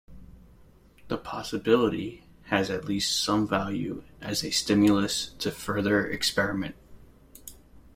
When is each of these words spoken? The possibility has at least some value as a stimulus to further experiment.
The 1.09 1.17
possibility 1.19 2.23
has 2.45 2.71
at 2.71 2.85
least 2.85 3.21
some 3.23 3.47
value 3.47 4.03
as 4.19 4.43
a 4.43 4.49
stimulus 4.49 5.29
to 5.37 5.51
further 5.51 6.07
experiment. 6.09 6.73